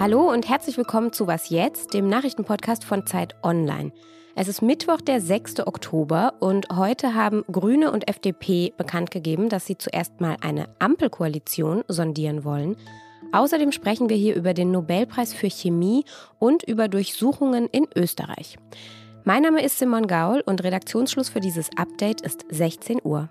[0.00, 3.92] Hallo und herzlich willkommen zu Was jetzt, dem Nachrichtenpodcast von Zeit Online.
[4.34, 5.68] Es ist Mittwoch, der 6.
[5.68, 11.84] Oktober und heute haben Grüne und FDP bekannt gegeben, dass sie zuerst mal eine Ampelkoalition
[11.86, 12.76] sondieren wollen.
[13.30, 16.04] Außerdem sprechen wir hier über den Nobelpreis für Chemie
[16.40, 18.56] und über Durchsuchungen in Österreich.
[19.22, 23.30] Mein Name ist Simon Gaul und Redaktionsschluss für dieses Update ist 16 Uhr.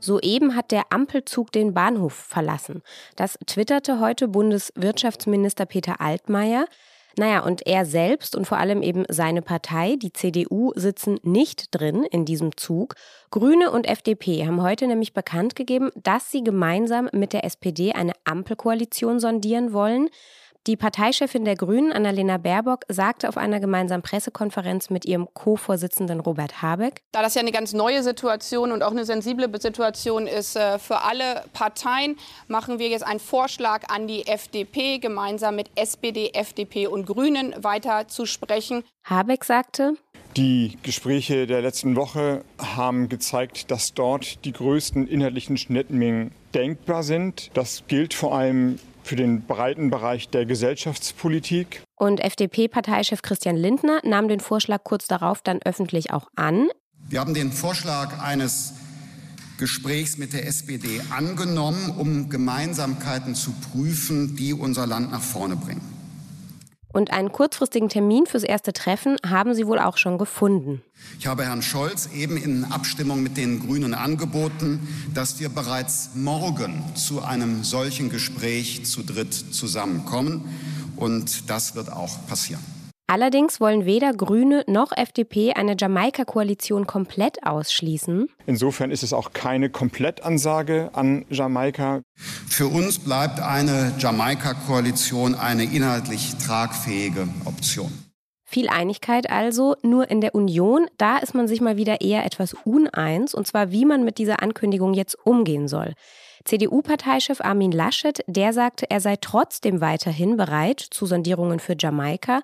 [0.00, 2.82] Soeben hat der Ampelzug den Bahnhof verlassen.
[3.16, 6.66] Das twitterte heute Bundeswirtschaftsminister Peter Altmaier.
[7.16, 12.04] Naja, und er selbst und vor allem eben seine Partei, die CDU, sitzen nicht drin
[12.04, 12.94] in diesem Zug.
[13.30, 18.12] Grüne und FDP haben heute nämlich bekannt gegeben, dass sie gemeinsam mit der SPD eine
[18.24, 20.08] Ampelkoalition sondieren wollen.
[20.66, 26.60] Die Parteichefin der Grünen, Annalena Baerbock, sagte auf einer gemeinsamen Pressekonferenz mit ihrem Co-Vorsitzenden Robert
[26.60, 27.00] Habeck.
[27.12, 31.00] Da das ja eine ganz neue Situation und auch eine sensible Situation ist äh, für
[31.00, 32.16] alle Parteien,
[32.46, 38.08] machen wir jetzt einen Vorschlag an die FDP, gemeinsam mit SPD, FDP und Grünen weiter
[38.08, 38.84] zu sprechen.
[39.04, 39.94] Habeck sagte,
[40.36, 47.50] die Gespräche der letzten Woche haben gezeigt, dass dort die größten inhaltlichen Schnittmengen denkbar sind.
[47.54, 48.78] Das gilt vor allem
[49.10, 51.82] für den breiten Bereich der Gesellschaftspolitik.
[51.96, 56.68] Und FDP-Parteichef Christian Lindner nahm den Vorschlag kurz darauf dann öffentlich auch an.
[57.08, 58.74] Wir haben den Vorschlag eines
[59.58, 65.99] Gesprächs mit der SPD angenommen, um Gemeinsamkeiten zu prüfen, die unser Land nach vorne bringen.
[66.92, 70.82] Und einen kurzfristigen Termin fürs erste Treffen haben Sie wohl auch schon gefunden.
[71.18, 74.80] Ich habe Herrn Scholz eben in Abstimmung mit den Grünen angeboten,
[75.14, 80.48] dass wir bereits morgen zu einem solchen Gespräch zu dritt zusammenkommen.
[80.96, 82.79] Und das wird auch passieren.
[83.10, 88.28] Allerdings wollen weder Grüne noch FDP eine Jamaika-Koalition komplett ausschließen.
[88.46, 92.02] Insofern ist es auch keine Komplettansage an Jamaika.
[92.14, 97.90] Für uns bleibt eine Jamaika-Koalition eine inhaltlich tragfähige Option.
[98.44, 102.54] Viel Einigkeit also, nur in der Union, da ist man sich mal wieder eher etwas
[102.64, 105.94] uneins, und zwar wie man mit dieser Ankündigung jetzt umgehen soll.
[106.44, 112.42] CDU-Parteichef Armin Laschet, der sagte, er sei trotzdem weiterhin bereit zu Sondierungen für Jamaika.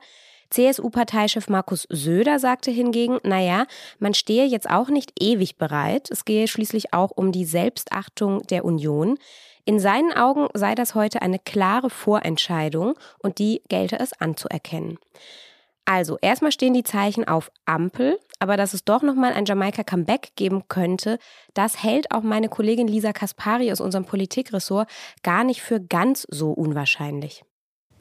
[0.50, 3.66] CSU-Parteichef Markus Söder sagte hingegen, naja,
[3.98, 6.10] man stehe jetzt auch nicht ewig bereit.
[6.10, 9.18] Es gehe schließlich auch um die Selbstachtung der Union.
[9.64, 14.98] In seinen Augen sei das heute eine klare Vorentscheidung und die gelte es anzuerkennen.
[15.84, 20.64] Also, erstmal stehen die Zeichen auf Ampel, aber dass es doch nochmal ein Jamaika-Comeback geben
[20.68, 21.18] könnte,
[21.54, 24.90] das hält auch meine Kollegin Lisa Kaspari aus unserem Politikressort
[25.22, 27.44] gar nicht für ganz so unwahrscheinlich.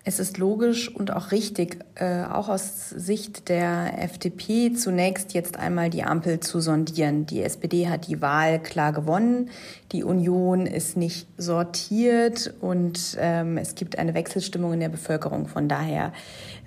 [0.08, 5.90] Es ist logisch und auch richtig, äh, auch aus Sicht der FDP zunächst jetzt einmal
[5.90, 7.26] die Ampel zu sondieren.
[7.26, 9.50] Die SPD hat die Wahl klar gewonnen,
[9.94, 15.48] die Union ist nicht sortiert und ähm, es gibt eine Wechselstimmung in der Bevölkerung.
[15.48, 16.14] Von daher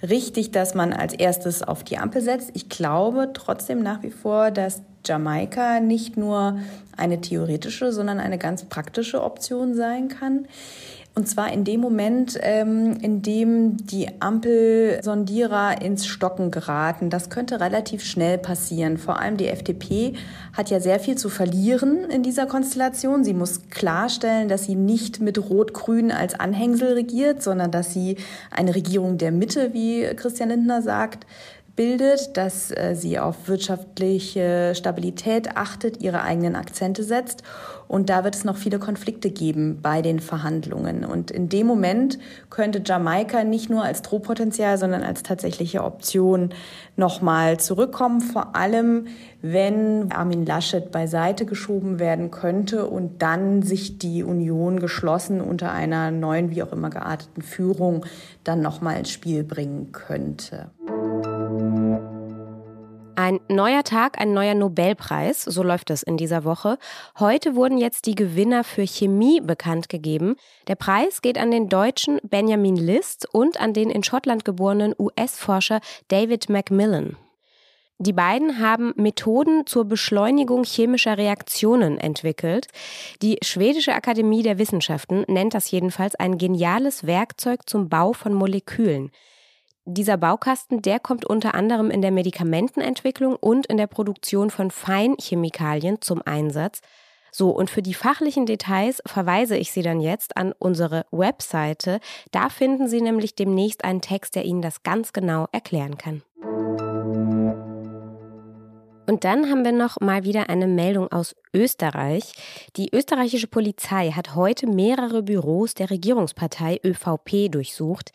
[0.03, 2.51] richtig, dass man als erstes auf die Ampel setzt.
[2.55, 6.59] Ich glaube trotzdem nach wie vor, dass Jamaika nicht nur
[6.97, 10.47] eine theoretische, sondern eine ganz praktische Option sein kann.
[11.19, 17.11] Und zwar in dem Moment, ähm, in dem die Ampelsondierer ins Stocken geraten.
[17.11, 18.99] Das könnte relativ schnell passieren.
[18.99, 20.13] Vor allem die FDP
[20.53, 23.25] hat ja sehr viel zu verlieren in dieser Konstellation.
[23.25, 28.19] Sie muss klarstellen, dass sie nicht mit Rot-Grün als Anhängsel regiert, sondern dass sie
[28.53, 31.27] eine Regierung der Mitte, wie Christian Lindner sagt,
[31.79, 37.45] bildet, dass äh, sie auf wirtschaftliche Stabilität achtet, ihre eigenen Akzente setzt.
[37.87, 41.05] Und da wird es noch viele Konflikte geben bei den Verhandlungen.
[41.05, 42.19] Und in dem Moment
[42.51, 46.51] könnte Jamaika nicht nur als Drohpotenzial, sondern als tatsächliche Option
[46.97, 48.23] nochmal zurückkommen.
[48.23, 49.07] Vor allem,
[49.41, 56.11] wenn Armin Laschet beiseite geschoben werden könnte und dann sich die Union geschlossen unter einer
[56.11, 58.05] neuen, wie auch immer gearteten Führung
[58.43, 60.73] dann nochmal ins Spiel bringen könnte.
[63.19, 66.79] Ein neuer Tag, ein neuer Nobelpreis, so läuft es in dieser Woche.
[67.19, 70.37] Heute wurden jetzt die Gewinner für Chemie bekannt gegeben.
[70.69, 75.81] Der Preis geht an den Deutschen Benjamin List und an den in Schottland geborenen US-Forscher
[76.07, 77.17] David Macmillan.
[77.99, 82.69] Die beiden haben Methoden zur Beschleunigung chemischer Reaktionen entwickelt.
[83.21, 89.11] Die Schwedische Akademie der Wissenschaften nennt das jedenfalls ein geniales Werkzeug zum Bau von Molekülen.
[89.91, 96.03] Dieser Baukasten, der kommt unter anderem in der Medikamentenentwicklung und in der Produktion von Feinchemikalien
[96.03, 96.83] zum Einsatz.
[97.33, 102.01] So, und für die fachlichen Details verweise ich Sie dann jetzt an unsere Webseite.
[102.33, 106.21] Da finden Sie nämlich demnächst einen Text, der Ihnen das ganz genau erklären kann.
[109.07, 112.35] Und dann haben wir noch mal wieder eine Meldung aus Österreich.
[112.77, 118.13] Die österreichische Polizei hat heute mehrere Büros der Regierungspartei ÖVP durchsucht.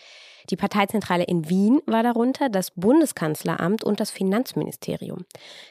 [0.50, 5.26] Die Parteizentrale in Wien war darunter, das Bundeskanzleramt und das Finanzministerium.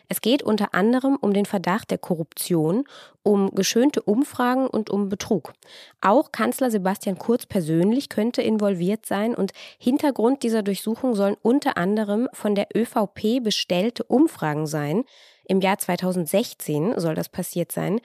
[0.08, 2.84] Es geht unter anderem um den Verdacht der Korruption,
[3.22, 5.52] um geschönte Umfragen und um Betrug.
[6.00, 12.28] Auch Kanzler Sebastian Kurz persönlich könnte involviert sein und Hintergrund dieser Durchsuchung sollen unter anderem
[12.32, 15.04] von der ÖVP bestellte Umfragen sein.
[15.44, 18.00] Im Jahr 2016 soll das passiert sein.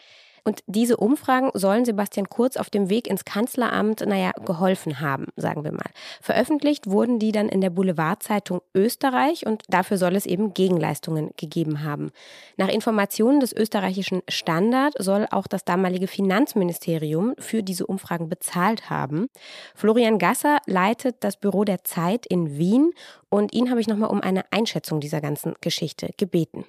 [0.48, 5.66] Und diese Umfragen sollen Sebastian Kurz auf dem Weg ins Kanzleramt, naja, geholfen haben, sagen
[5.66, 5.90] wir mal.
[6.22, 11.84] Veröffentlicht wurden die dann in der Boulevardzeitung Österreich und dafür soll es eben Gegenleistungen gegeben
[11.84, 12.12] haben.
[12.56, 19.28] Nach Informationen des österreichischen Standard soll auch das damalige Finanzministerium für diese Umfragen bezahlt haben.
[19.76, 22.94] Florian Gasser leitet das Büro der Zeit in Wien
[23.28, 26.64] und ihn habe ich nochmal um eine Einschätzung dieser ganzen Geschichte gebeten.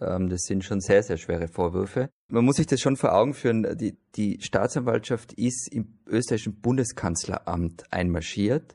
[0.00, 2.10] Ähm, das sind schon sehr, sehr schwere Vorwürfe.
[2.28, 3.76] Man muss sich das schon vor Augen führen.
[3.78, 8.74] Die, die Staatsanwaltschaft ist im österreichischen Bundeskanzleramt einmarschiert.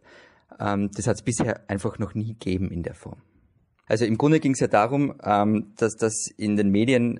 [0.60, 3.22] Ähm, das hat es bisher einfach noch nie gegeben in der Form.
[3.88, 7.20] Also im Grunde ging es ja darum, ähm, dass das in den Medien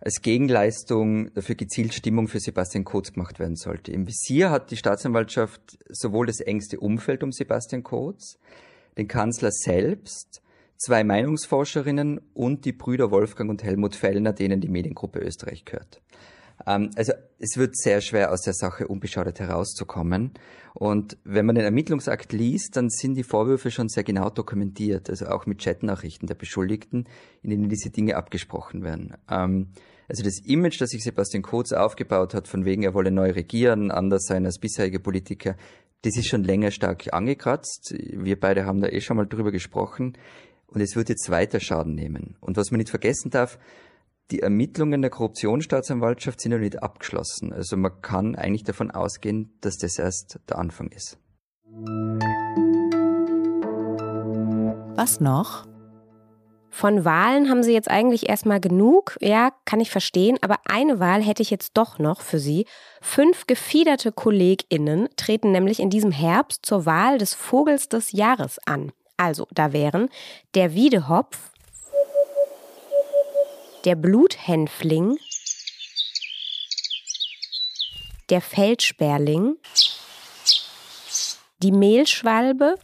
[0.00, 3.92] als Gegenleistung dafür gezielt Stimmung für Sebastian Kurz gemacht werden sollte.
[3.92, 8.38] Im Visier hat die Staatsanwaltschaft sowohl das engste Umfeld um Sebastian Kurz,
[8.96, 10.42] den Kanzler selbst,
[10.80, 16.00] zwei Meinungsforscherinnen und die Brüder Wolfgang und Helmut Fellner, denen die Mediengruppe Österreich gehört.
[16.66, 20.32] Ähm, also es wird sehr schwer aus der Sache unbeschadet herauszukommen.
[20.74, 25.26] Und wenn man den Ermittlungsakt liest, dann sind die Vorwürfe schon sehr genau dokumentiert, also
[25.26, 27.06] auch mit Chatnachrichten der Beschuldigten,
[27.42, 29.14] in denen diese Dinge abgesprochen werden.
[29.30, 29.68] Ähm,
[30.08, 33.90] also das Image, das sich Sebastian Kurz aufgebaut hat, von wegen er wolle neu regieren,
[33.90, 35.56] anders sein als bisherige Politiker,
[36.02, 37.94] das ist schon länger stark angekratzt.
[37.94, 40.16] Wir beide haben da eh schon mal drüber gesprochen.
[40.72, 42.36] Und es wird jetzt weiter Schaden nehmen.
[42.40, 43.58] Und was man nicht vergessen darf,
[44.30, 47.52] die Ermittlungen der Korruptionsstaatsanwaltschaft sind ja nicht abgeschlossen.
[47.52, 51.18] Also man kann eigentlich davon ausgehen, dass das erst der Anfang ist.
[54.94, 55.66] Was noch?
[56.72, 59.16] Von Wahlen haben Sie jetzt eigentlich erstmal genug.
[59.20, 60.38] Ja, kann ich verstehen.
[60.40, 62.66] Aber eine Wahl hätte ich jetzt doch noch für Sie.
[63.00, 68.92] Fünf gefiederte KollegInnen treten nämlich in diesem Herbst zur Wahl des Vogels des Jahres an.
[69.20, 70.08] Also, da wären
[70.54, 71.36] der Wiedehopf,
[73.84, 75.18] der Bluthänfling,
[78.30, 79.58] der Feldsperling,
[81.62, 82.76] die Mehlschwalbe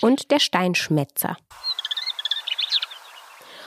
[0.00, 1.36] und der Steinschmetzer.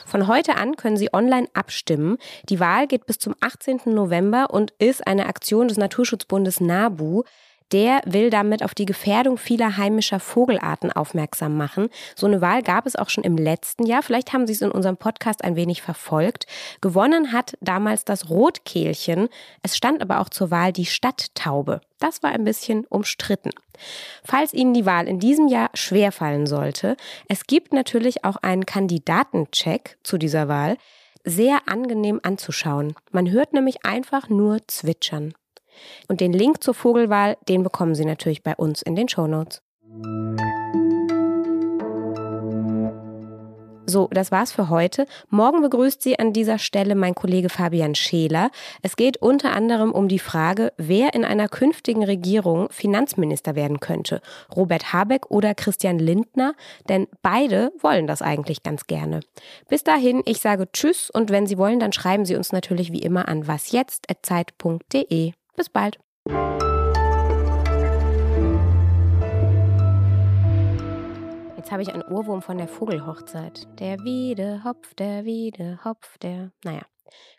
[0.06, 2.20] Von heute an können Sie online abstimmen.
[2.46, 3.82] Die Wahl geht bis zum 18.
[3.88, 7.26] November und ist eine Aktion des Naturschutzbundes NABU
[7.72, 11.90] der will damit auf die Gefährdung vieler heimischer Vogelarten aufmerksam machen.
[12.16, 14.04] So eine Wahl gab es auch schon im letzten Jahr.
[14.04, 16.46] Vielleicht haben Sie es in unserem Podcast ein wenig verfolgt.
[16.82, 19.30] Gewonnen hat damals das Rotkehlchen.
[19.62, 21.82] Es stand aber auch zur Wahl die Stadttaube.
[22.00, 23.52] Das war ein bisschen umstritten.
[24.24, 26.98] Falls Ihnen die Wahl in diesem Jahr schwerfallen sollte,
[27.28, 30.78] es gibt natürlich auch einen Kandidatencheck zu dieser Wahl.
[31.26, 32.96] Sehr angenehm anzuschauen.
[33.12, 35.34] Man hört nämlich einfach nur zwitschern.
[36.08, 39.62] Und den Link zur Vogelwahl, den bekommen Sie natürlich bei uns in den Shownotes.
[43.90, 45.08] So, das war's für heute.
[45.30, 48.52] Morgen begrüßt Sie an dieser Stelle mein Kollege Fabian Scheler.
[48.84, 54.22] Es geht unter anderem um die Frage, wer in einer künftigen Regierung Finanzminister werden könnte.
[54.56, 56.54] Robert Habeck oder Christian Lindner,
[56.88, 59.22] denn beide wollen das eigentlich ganz gerne.
[59.70, 63.02] Bis dahin, ich sage Tschüss und wenn Sie wollen, dann schreiben Sie uns natürlich wie
[63.02, 65.34] immer an wasjetzt@zeit.de.
[65.60, 66.00] Bis bald.
[71.58, 73.68] Jetzt habe ich einen Ohrwurm von der Vogelhochzeit.
[73.78, 76.54] Der Wiede, Hopf, der Wiede, Hopf, der.
[76.64, 76.84] Naja,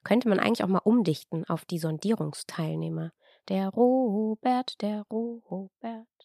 [0.05, 3.12] könnte man eigentlich auch mal umdichten auf die Sondierungsteilnehmer.
[3.49, 6.20] Der Robert, der Robert.